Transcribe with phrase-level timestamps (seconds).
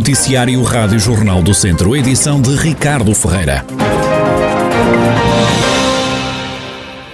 [0.00, 3.66] Noticiário Rádio Jornal do Centro, edição de Ricardo Ferreira.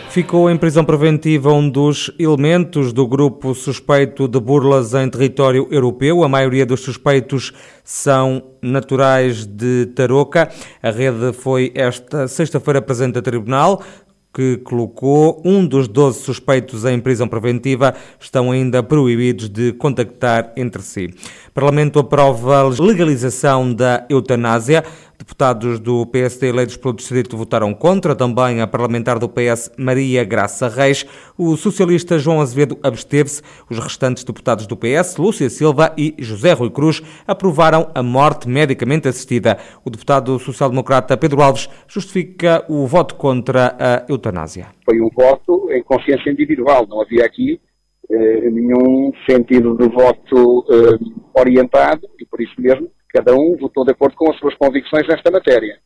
[0.08, 6.22] Ficou em prisão preventiva um dos elementos do grupo suspeito de burlas em território europeu.
[6.22, 7.52] A maioria dos suspeitos
[7.82, 10.48] são naturais de Tarouca.
[10.80, 13.82] A rede foi esta sexta-feira presente a tribunal
[14.36, 20.82] que colocou um dos 12 suspeitos em prisão preventiva estão ainda proibidos de contactar entre
[20.82, 21.06] si.
[21.48, 24.84] O Parlamento aprova a legalização da eutanásia.
[25.18, 30.68] Deputados do PSD eleitos pelo Distrito votaram contra, também a parlamentar do PS Maria Graça
[30.68, 31.06] Reis.
[31.38, 33.42] O socialista João Azevedo absteve-se.
[33.70, 39.08] Os restantes deputados do PS, Lúcia Silva e José Rui Cruz, aprovaram a morte medicamente
[39.08, 39.58] assistida.
[39.84, 44.66] O deputado social-democrata Pedro Alves justifica o voto contra a eutanásia.
[44.84, 47.58] Foi um voto em consciência individual, não havia aqui
[48.10, 50.98] eh, nenhum sentido de voto eh,
[51.34, 55.30] orientado e por isso mesmo Cada um votou de acordo com as suas convicções nesta
[55.30, 55.78] matéria.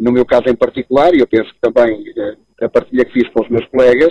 [0.00, 3.28] No meu caso em particular, e eu penso que também eh, a partilha que fiz
[3.28, 4.10] com os meus colegas,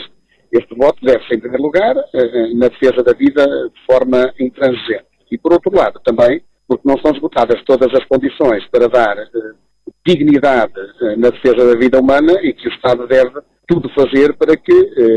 [0.51, 5.07] este voto deve-se, em primeiro lugar, eh, na defesa da vida de forma intransigente.
[5.31, 9.27] E, por outro lado, também, porque não são esgotadas todas as condições para dar eh,
[10.05, 10.73] dignidade
[11.17, 14.71] na defesa da vida humana e que o Estado deve tudo fazer para que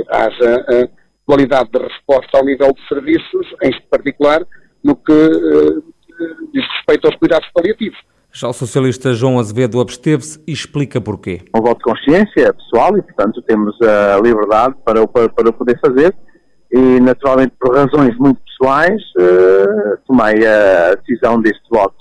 [0.08, 0.88] haja
[1.26, 4.44] qualidade de resposta ao nível de serviços, em particular
[4.82, 5.12] no que
[6.52, 7.98] diz respeito aos cuidados paliativos.
[8.32, 11.42] Já o socialista João Azevedo absteve-se e explica porquê.
[11.54, 15.78] Um voto de consciência é pessoal e, portanto, temos a liberdade para, para, para poder
[15.80, 16.14] fazer
[16.70, 21.96] e, naturalmente, por razões muito pessoais, uh, tomei a decisão deste voto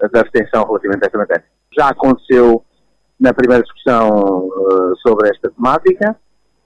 [0.00, 1.44] de abstenção relativamente a esta matéria.
[1.76, 2.64] Já aconteceu
[3.20, 6.16] na primeira discussão uh, sobre esta temática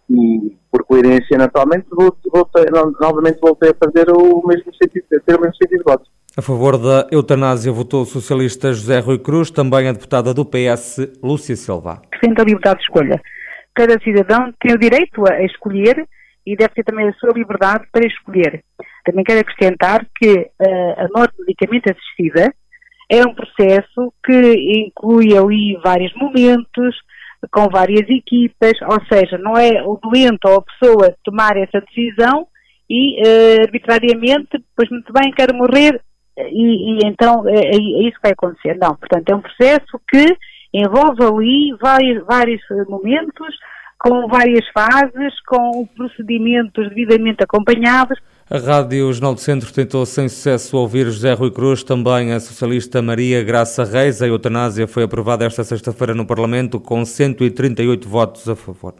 [0.08, 2.66] e, por coerência, naturalmente, voltei,
[3.00, 6.04] novamente voltei a fazer o mesmo sentido, ter o mesmo sentido de voto.
[6.34, 11.18] A favor da eutanásia votou o socialista José Rui Cruz, também a deputada do PS,
[11.22, 12.00] Lúcia Silva.
[12.10, 13.20] Defende a liberdade de escolha.
[13.74, 16.08] Cada cidadão tem o direito a escolher
[16.46, 18.64] e deve ter também a sua liberdade para escolher.
[19.04, 22.50] Também quero acrescentar que uh, a morte medicamente assistida
[23.10, 26.96] é um processo que inclui ali vários momentos,
[27.52, 32.46] com várias equipas, ou seja, não é o doente ou a pessoa tomar essa decisão
[32.88, 36.00] e uh, arbitrariamente, pois muito bem, quero morrer,
[36.36, 38.76] e, e então é, é, é, isso que vai acontecer.
[38.78, 40.26] Não, portanto, é um processo que
[40.72, 43.54] envolve ali vários, vários momentos,
[43.98, 48.18] com várias fases, com procedimentos devidamente acompanhados.
[48.54, 53.00] A Rádio Jornal do Centro tentou sem sucesso ouvir José Rui Cruz, também a socialista
[53.00, 54.20] Maria Graça Reis.
[54.20, 58.92] A eutanásia foi aprovada esta sexta-feira no Parlamento com 138 votos a favor.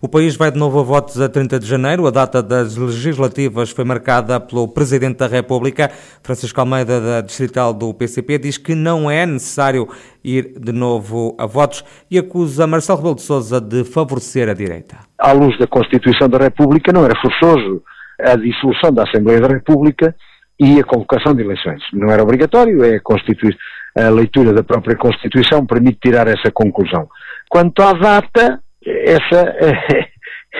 [0.00, 2.06] O país vai de novo a votos a 30 de janeiro.
[2.06, 5.90] A data das legislativas foi marcada pelo Presidente da República.
[6.22, 9.88] Francisco Almeida, da Distrital do PCP, diz que não é necessário
[10.22, 14.98] ir de novo a votos e acusa Marcelo Rebelo de Sousa de favorecer a direita.
[15.18, 17.82] À luz da Constituição da República não era forçoso
[18.24, 20.14] a dissolução da Assembleia da República
[20.58, 21.82] e a convocação de eleições.
[21.92, 27.08] Não era obrigatório, é a, a leitura da própria Constituição permite tirar essa conclusão.
[27.48, 30.10] Quanto à data, essa é,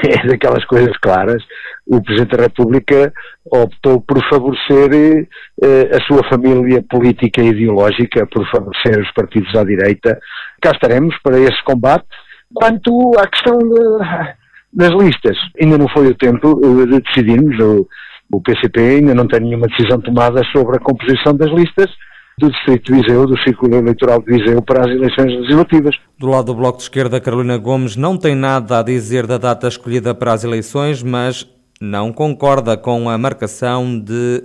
[0.09, 1.43] é daquelas coisas claras.
[1.87, 3.12] O Presidente da República
[3.50, 5.28] optou por favorecer
[5.62, 10.19] eh, a sua família política e ideológica, por favorecer os partidos à direita.
[10.62, 12.06] Cá estaremos para esse combate.
[12.54, 14.40] Quanto à questão de,
[14.73, 17.89] nas listas, ainda não foi o tempo eh, de decidirmos, o,
[18.33, 21.91] o PCP ainda não tem nenhuma decisão tomada sobre a composição das listas
[22.39, 25.95] do Distrito de Viseu, do Círculo Eleitoral de Viseu para as eleições legislativas.
[26.19, 29.69] Do lado do Bloco de Esquerda, Carolina Gomes não tem nada a dizer da data
[29.69, 31.47] escolhida para as eleições, mas
[31.81, 34.43] não concorda com a marcação de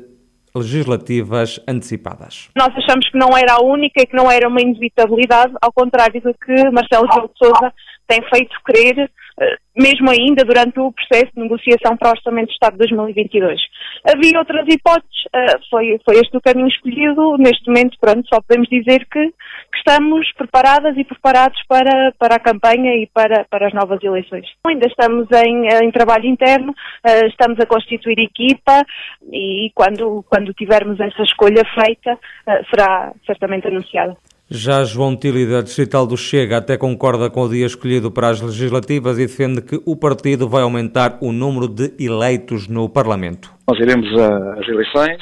[0.54, 2.50] legislativas antecipadas.
[2.58, 6.22] Nós achamos que não era a única e que não era uma inevitabilidade, ao contrário
[6.22, 7.74] do que Marcelo Rebelo de Sousa
[8.08, 12.54] tem feito crer eh, mesmo ainda durante o processo de negociação para o Orçamento de
[12.54, 13.60] Estado de 2022.
[14.08, 18.70] Havia outras hipóteses, eh, foi, foi este o caminho escolhido, neste momento, pronto, só podemos
[18.70, 23.74] dizer que, que estamos preparadas e preparados para, para a campanha e para, para as
[23.74, 24.48] novas eleições.
[24.66, 28.86] Ainda estamos em, em trabalho interno, eh, estamos a constituir equipa
[29.34, 32.18] e quando, quando tivermos essa escolha feita,
[32.70, 34.16] será certamente anunciada.
[34.50, 38.40] Já João Tili, da Distrital do Chega, até concorda com o dia escolhido para as
[38.40, 43.52] legislativas e defende que o partido vai aumentar o número de eleitos no Parlamento.
[43.68, 45.18] Nós iremos às eleições,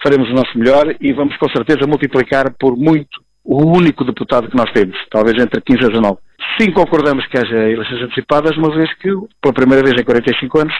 [0.00, 4.56] faremos o nosso melhor e vamos com certeza multiplicar por muito o único deputado que
[4.56, 6.18] nós temos, talvez entre 15 a 19.
[6.60, 9.08] Sim, concordamos que haja eleições antecipadas, uma vez que,
[9.40, 10.74] pela primeira vez em 45 anos,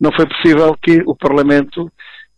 [0.00, 1.82] não foi possível que o Parlamento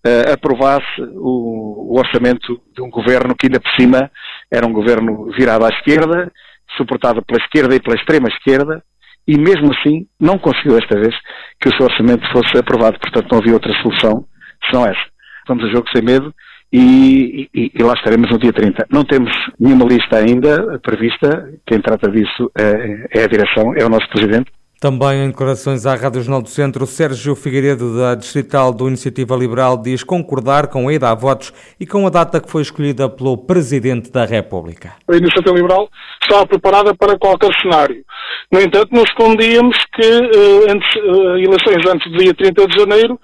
[0.07, 4.11] uh, aprovasse o, o, orçamento de um governo que ainda por cima
[4.51, 6.31] era um governo virado à esquerda,
[6.77, 8.83] suportado pela esquerda e pela extrema esquerda,
[9.27, 11.15] e mesmo assim não conseguiu esta vez
[11.61, 12.99] que o seu orçamento fosse aprovado.
[12.99, 14.25] Portanto, não havia outra solução
[14.71, 15.07] senão essa.
[15.49, 16.33] Vamos a jogo sem medo
[16.73, 18.87] e, e, e, lá estaremos no dia 30.
[18.91, 23.89] Não temos nenhuma lista ainda prevista, quem trata disso é, é a direção, é o
[23.89, 24.51] nosso Presidente,
[24.87, 29.77] também em declarações à Rádio Jornal do Centro, Sérgio Figueiredo, da Distrital do Iniciativa Liberal,
[29.77, 33.37] diz concordar com a ida a votos e com a data que foi escolhida pelo
[33.37, 34.93] Presidente da República.
[35.11, 35.89] A Iniciativa Liberal
[36.23, 38.05] estava preparada para qualquer cenário.
[38.53, 43.19] No entanto, não escondíamos que eh, antes, eh, eleições antes do dia 30 de janeiro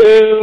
[0.00, 0.40] eh,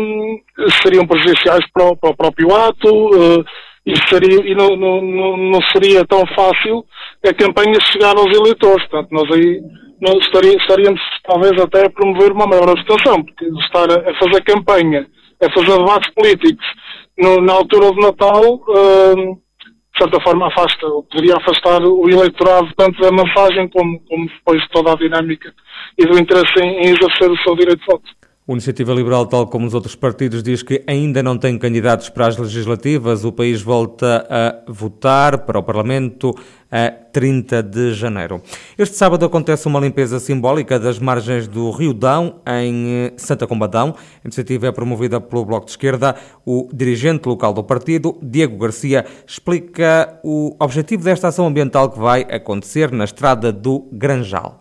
[0.83, 3.43] seriam prejudiciais para o, para o próprio ato eh,
[3.85, 6.83] e, seria, e não, não, não, seria tão fácil
[7.25, 8.85] a campanha chegar aos eleitores.
[8.89, 9.61] Portanto, nós aí
[10.01, 15.07] não estaria, estaríamos talvez até a promover uma maior abstenção, porque estar a, fazer campanha,
[15.41, 16.65] a fazer debates políticos
[17.17, 22.99] no, na altura do Natal, uh, de certa forma afasta, poderia afastar o eleitorado tanto
[23.01, 25.53] da mensagem como, como depois de toda a dinâmica
[25.97, 28.24] e do interesse em, em exercer o seu direito de voto.
[28.47, 32.27] O Iniciativa Liberal, tal como os outros partidos, diz que ainda não tem candidatos para
[32.27, 33.25] as legislativas.
[33.25, 36.31] O país volta a votar para o Parlamento
[36.71, 38.39] a 30 de janeiro.
[38.77, 43.95] Este sábado acontece uma limpeza simbólica das margens do Rio Dão, em Santa Combadão.
[44.23, 46.15] A iniciativa é promovida pelo Bloco de Esquerda.
[46.45, 52.21] O dirigente local do partido, Diego Garcia, explica o objetivo desta ação ambiental que vai
[52.29, 54.59] acontecer na estrada do Granjal.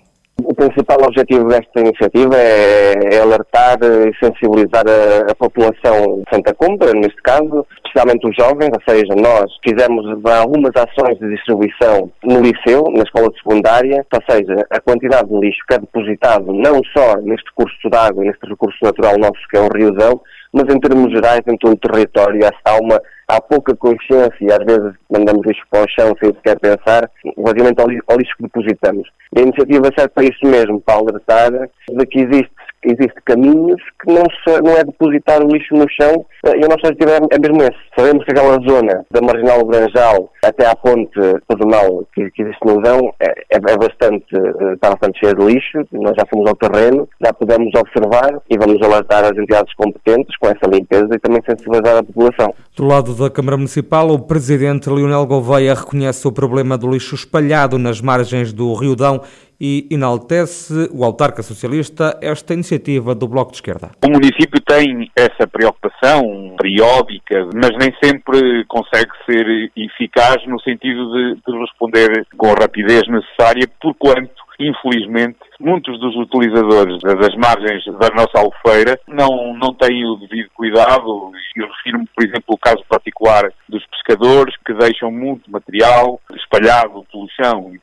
[0.64, 6.90] Principal objetivo desta iniciativa é, é alertar e sensibilizar a, a, população de Santa Cumbra,
[6.94, 12.82] neste caso, especialmente os jovens, ou seja, nós fizemos algumas ações de distribuição no liceu,
[12.96, 17.52] na escola secundária, ou seja, a quantidade de lixo que é depositado não só neste
[17.54, 20.18] curso de água, neste recurso natural nosso que é o Riozão,
[20.50, 22.98] mas em termos gerais, em todo o território, há uma
[23.28, 27.80] há pouca consciência e às vezes mandamos lixo para o chão sem sequer pensar relativamente
[27.80, 29.08] ao lixo que depositamos.
[29.36, 32.50] A iniciativa serve para isso mesmo, para alertar de que existe
[32.84, 36.68] existe caminhos que não, se, não é depositar o lixo no chão eh, e o
[36.68, 37.78] nosso objetivo é, mesmo esse.
[37.96, 42.80] Sabemos que aquela zona da Marginal Granjal até à ponte pedonal que, que existe no
[42.82, 46.56] Dão é, é, é, bastante, eh, está bastante cheia de lixo, nós já fomos ao
[46.56, 51.42] terreno, já podemos observar e vamos alertar as entidades competentes com essa limpeza e também
[51.48, 52.54] sensibilizar a população.
[52.76, 57.78] Do lado da Câmara Municipal, o Presidente Leonel Gouveia reconhece o problema do lixo espalhado
[57.78, 59.22] nas margens do Rio Dão
[59.66, 63.92] e enaltece o autarca socialista esta iniciativa do Bloco de Esquerda.
[64.04, 71.36] O município tem essa preocupação periódica, mas nem sempre consegue ser eficaz no sentido de,
[71.36, 78.08] de responder com a rapidez necessária, por quanto infelizmente, muitos dos utilizadores das margens da
[78.14, 81.32] nossa albufeira não, não têm o devido cuidado.
[81.56, 87.28] Eu refiro-me, por exemplo, ao caso particular dos pescadores que deixam muito material espalhado pelo
[87.30, 87.80] chão e,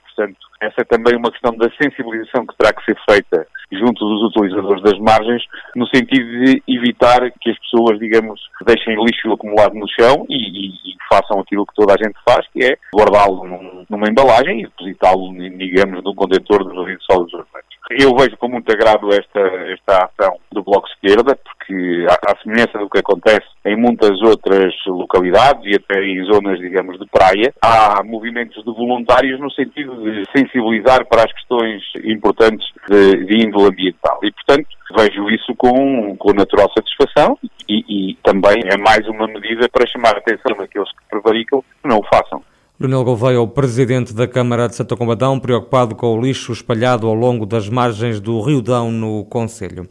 [0.62, 4.84] essa é também uma questão da sensibilização que terá que ser feita junto dos utilizadores
[4.84, 5.44] das margens,
[5.76, 10.68] no sentido de evitar que as pessoas, digamos, deixem lixo acumulado no chão e, e,
[10.68, 14.64] e façam aquilo que toda a gente faz, que é guardá-lo num, numa embalagem e
[14.64, 17.72] depositá-lo, digamos, num contentor de resíduos sólidos urbanos.
[17.92, 21.38] Eu vejo com muito agrado esta, esta ação do Bloco Esquerda,
[21.72, 27.00] porque, à, semelhança do que acontece em muitas outras localidades e até em zonas, digamos,
[27.00, 33.26] de praia, há movimentos de voluntários no sentido de sensibilizar para as questões importantes de,
[33.26, 34.20] de índole ambiental.
[34.24, 34.68] E, portanto,
[34.98, 37.38] vejo isso com, com natural satisfação
[37.70, 41.88] e, e também é mais uma medida para chamar a atenção daqueles que prevaricam que
[41.88, 42.42] não o façam.
[42.80, 47.14] Leonel Gouveia, o presidente da Câmara de Santa Combadão, preocupado com o lixo espalhado ao
[47.14, 49.88] longo das margens do Rio Dão, no Conselho.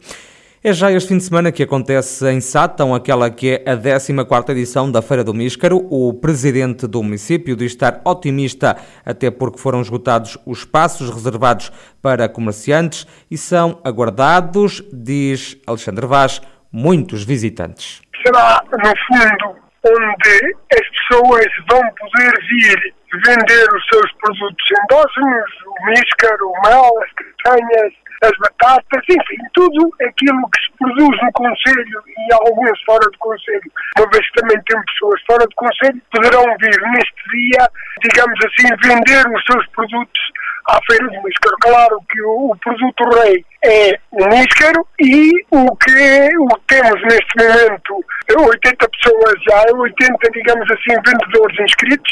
[0.63, 4.51] É já este fim de semana que acontece em Sátão, aquela que é a 14ª
[4.51, 5.87] edição da Feira do Míscaro.
[5.89, 12.29] O presidente do município diz estar otimista, até porque foram esgotados os espaços reservados para
[12.29, 16.39] comerciantes e são aguardados, diz Alexandre Vaz,
[16.71, 17.99] muitos visitantes.
[18.23, 25.85] Será, no fundo, onde as pessoas vão poder vir vender os seus produtos endógenos, o
[25.85, 32.03] míscaro, o mel, as castanhas, as batatas, enfim, tudo aquilo que se produz no Conselho
[32.07, 36.43] e alguns fora do Conselho, uma vez que também tem pessoas fora do Conselho, poderão
[36.59, 37.67] vir neste dia,
[38.01, 40.21] digamos assim, vender os seus produtos
[40.67, 41.57] à Feira do Míscaro.
[41.61, 47.37] Claro que o, o produto rei é o míscaro e o que, o temos neste
[47.37, 48.05] momento
[48.39, 52.11] 80 pessoas já, 80, digamos assim, vendedores inscritos.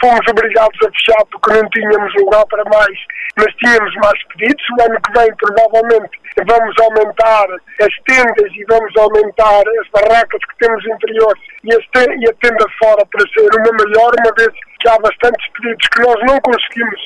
[0.00, 2.98] Fomos obrigados a fechar porque não tínhamos lugar para mais,
[3.36, 4.64] mas tínhamos mais pedidos.
[4.78, 7.46] O ano que vem, provavelmente, vamos aumentar
[7.80, 13.04] as tendas e vamos aumentar as barracas que temos interiores e, e a tenda fora
[13.06, 17.00] para ser uma melhor, uma vez que há bastantes pedidos que nós não conseguimos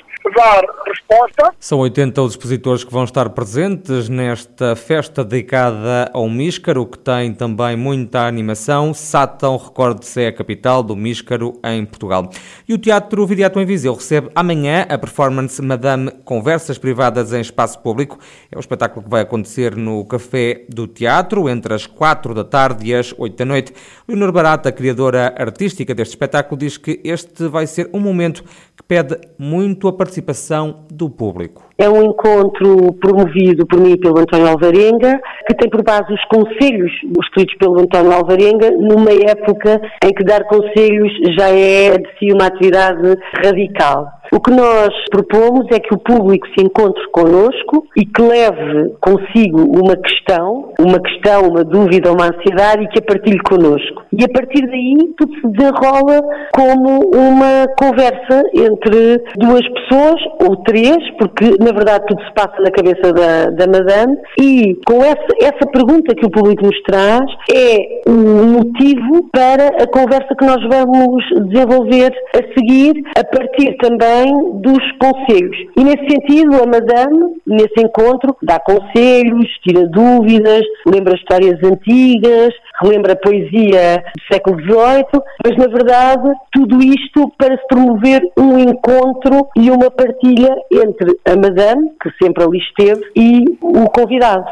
[0.87, 1.55] resposta.
[1.59, 7.33] São 80 os expositores que vão estar presentes nesta festa dedicada ao Míscaro, que tem
[7.35, 8.95] também muita animação.
[8.95, 12.31] Sátão, recorde-se, é a capital do Míscaro em Portugal.
[12.69, 17.79] E o Teatro Viriato em Viseu recebe amanhã a performance Madame Conversas Privadas em Espaço
[17.81, 18.19] Público.
[18.51, 22.87] É um espetáculo que vai acontecer no Café do Teatro entre as 4 da tarde
[22.87, 23.73] e as 8 da noite.
[24.09, 28.45] Leonor Barata, criadora artística deste espetáculo, diz que este vai ser um momento
[28.77, 31.63] que pede muito a participação do público.
[31.79, 36.25] É um encontro promovido por mim e pelo António Alvarenga, que tem por base os
[36.27, 42.33] conselhos escritos pelo António Alvarenga, numa época em que dar conselhos já é de si
[42.33, 44.07] uma atividade radical.
[44.33, 49.61] O que nós propomos é que o público se encontre connosco e que leve consigo
[49.63, 54.03] uma questão, uma questão, uma dúvida, uma ansiedade e que a partilhe connosco.
[54.13, 56.21] E a partir daí tudo se desenrola
[56.53, 62.71] como uma conversa entre duas pessoas ou três, porque na verdade tudo se passa na
[62.71, 68.11] cabeça da, da Madame e com essa, essa pergunta que o público nos traz é
[68.11, 74.83] um motivo para a conversa que nós vamos desenvolver a seguir a partir também dos
[74.99, 75.57] conselhos.
[75.77, 83.17] E nesse sentido, a Madame, nesse encontro, dá conselhos, tira dúvidas, lembra histórias antigas, relembra
[83.17, 89.71] poesia do século XVIII, mas na verdade tudo isto para se promover um encontro e
[89.71, 94.47] uma partilha entre a Madame, que sempre ali esteve, e o convidado.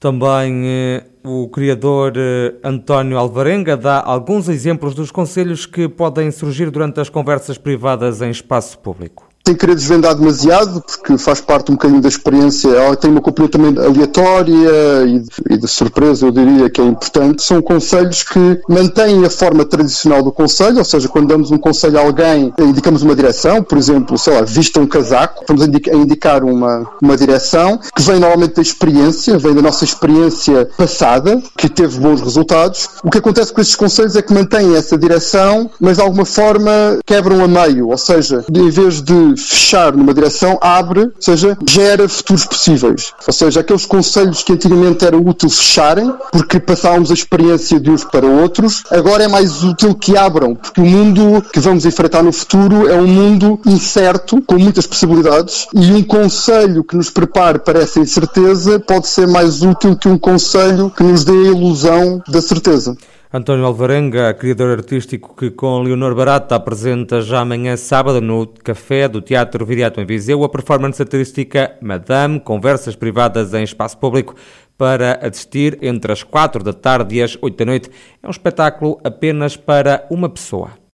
[0.00, 6.70] Também eh, o criador eh, António Alvarenga dá alguns exemplos dos conselhos que podem surgir
[6.70, 11.74] durante as conversas privadas em espaço público sem querer desvendar demasiado, porque faz parte um
[11.74, 12.68] bocadinho da experiência.
[12.68, 16.84] Ela tem uma componente também aleatória e de, e de, surpresa, eu diria que é
[16.84, 17.42] importante.
[17.42, 21.98] São conselhos que mantêm a forma tradicional do conselho, ou seja, quando damos um conselho
[21.98, 26.44] a alguém, indicamos uma direção, por exemplo, sei lá, vista um casaco, estamos a indicar
[26.44, 31.98] uma, uma direção que vem normalmente da experiência, vem da nossa experiência passada, que teve
[31.98, 32.90] bons resultados.
[33.02, 36.98] O que acontece com estes conselhos é que mantêm essa direção, mas de alguma forma
[37.06, 42.08] quebram a meio, ou seja, em vez de fechar numa direção abre, ou seja, gera
[42.08, 43.12] futuros possíveis.
[43.26, 48.04] Ou seja, aqueles conselhos que antigamente era útil fecharem, porque passávamos a experiência de uns
[48.04, 52.32] para outros, agora é mais útil que abram, porque o mundo que vamos enfrentar no
[52.32, 57.80] futuro é um mundo incerto, com muitas possibilidades, e um conselho que nos prepare para
[57.80, 62.40] essa incerteza pode ser mais útil que um conselho que nos dê a ilusão da
[62.40, 62.96] certeza.
[63.30, 69.20] António Alvarenga, criador artístico que com Leonor Barata apresenta já amanhã sábado no Café do
[69.20, 74.34] Teatro Viriato em Viseu a performance artística Madame, conversas privadas em espaço público
[74.78, 77.90] para assistir entre as quatro da tarde e as oito da noite.
[78.22, 80.78] É um espetáculo apenas para uma pessoa.